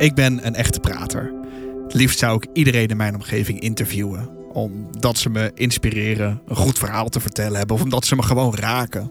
[0.00, 1.32] Ik ben een echte prater.
[1.82, 4.28] Het liefst zou ik iedereen in mijn omgeving interviewen.
[4.52, 8.54] Omdat ze me inspireren, een goed verhaal te vertellen hebben of omdat ze me gewoon
[8.54, 9.10] raken.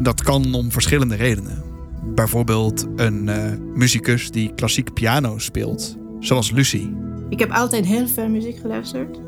[0.00, 1.62] Dat kan om verschillende redenen.
[2.14, 3.36] Bijvoorbeeld een uh,
[3.74, 6.96] muzikus die klassiek piano speelt, zoals Lucie.
[7.28, 9.18] Ik heb altijd heel veel muziek geluisterd.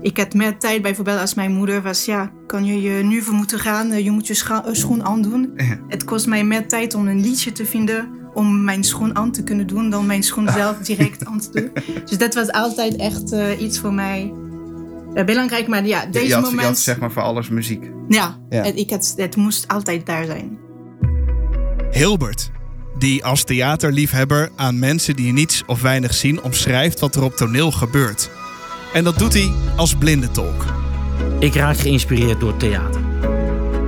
[0.00, 3.34] Ik had meer tijd bijvoorbeeld als mijn moeder was, ja, kan je je nu voor
[3.34, 5.52] moeten gaan, je moet je schoen aandoen.
[5.88, 9.42] Het kost mij meer tijd om een liedje te vinden om mijn schoen aan te
[9.42, 11.70] kunnen doen dan mijn schoen zelf direct aan te doen.
[12.04, 14.32] Dus dat was altijd echt uh, iets voor mij
[15.14, 15.68] uh, belangrijk.
[15.68, 16.60] Maar ja, deze je had, moment...
[16.60, 17.90] Je had zeg maar voor alles muziek.
[18.08, 18.62] Ja, ja.
[18.62, 20.58] Het, ik had, het moest altijd daar zijn.
[21.90, 22.50] Hilbert,
[22.98, 27.70] die als theaterliefhebber aan mensen die niets of weinig zien omschrijft wat er op toneel
[27.70, 28.30] gebeurt.
[28.92, 30.64] En dat doet hij als blinde tolk.
[31.38, 33.00] Ik raak geïnspireerd door theater,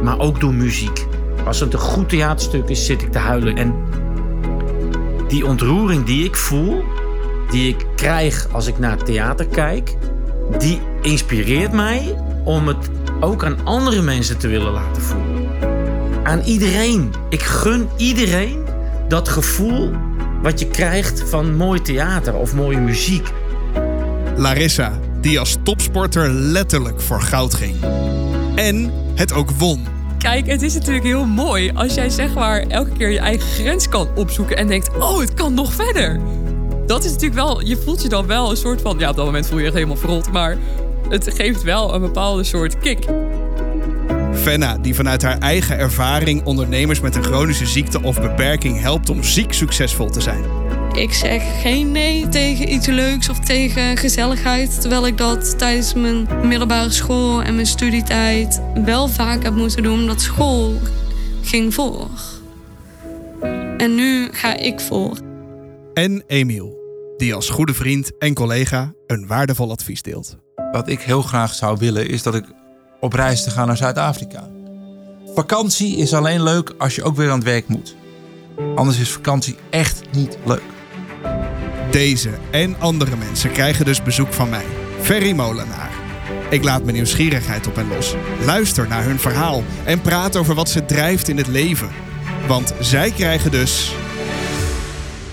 [0.02, 1.06] maar ook door muziek.
[1.46, 3.56] Als het een goed theaterstuk is, zit ik te huilen.
[3.56, 3.74] En
[5.32, 6.84] die ontroering die ik voel,
[7.50, 9.96] die ik krijg als ik naar theater kijk,
[10.58, 15.48] die inspireert mij om het ook aan andere mensen te willen laten voelen.
[16.22, 17.12] Aan iedereen.
[17.28, 18.64] Ik gun iedereen
[19.08, 19.90] dat gevoel
[20.42, 23.28] wat je krijgt van mooi theater of mooie muziek.
[24.36, 27.76] Larissa, die als topsporter letterlijk voor goud ging.
[28.54, 30.01] En het ook won.
[30.22, 33.88] Kijk, het is natuurlijk heel mooi als jij zeg maar elke keer je eigen grens
[33.88, 36.20] kan opzoeken en denkt: oh, het kan nog verder.
[36.86, 39.24] Dat is natuurlijk wel, je voelt je dan wel een soort van, ja, op dat
[39.24, 40.56] moment voel je je echt helemaal verrot, maar
[41.08, 43.04] het geeft wel een bepaalde soort kick.
[44.34, 49.22] Fenna, die vanuit haar eigen ervaring ondernemers met een chronische ziekte of beperking helpt om
[49.22, 50.61] ziek succesvol te zijn.
[50.94, 54.80] Ik zeg geen nee tegen iets leuks of tegen gezelligheid.
[54.80, 60.00] Terwijl ik dat tijdens mijn middelbare school en mijn studietijd wel vaak heb moeten doen,
[60.00, 60.74] omdat school
[61.42, 62.08] ging voor.
[63.76, 65.18] En nu ga ik voor.
[65.94, 66.78] En Emiel,
[67.16, 70.36] die als goede vriend en collega een waardevol advies deelt.
[70.72, 72.44] Wat ik heel graag zou willen is dat ik
[73.00, 74.50] op reis te gaan naar Zuid-Afrika.
[75.34, 77.96] Vakantie is alleen leuk als je ook weer aan het werk moet.
[78.74, 80.62] Anders is vakantie echt niet leuk.
[81.92, 84.64] Deze en andere mensen krijgen dus bezoek van mij,
[85.00, 85.90] Ferry Molenaar.
[86.50, 88.14] Ik laat mijn nieuwsgierigheid op hen los.
[88.44, 91.90] Luister naar hun verhaal en praat over wat ze drijft in het leven.
[92.46, 93.94] Want zij krijgen dus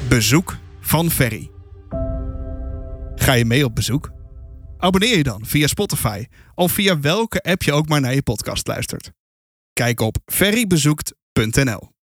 [0.07, 1.51] bezoek van Ferry.
[3.15, 4.11] Ga je mee op bezoek?
[4.77, 6.25] Abonneer je dan via Spotify
[6.55, 9.11] of via welke app je ook maar naar je podcast luistert.
[9.73, 11.98] Kijk op ferrybezoekt.nl.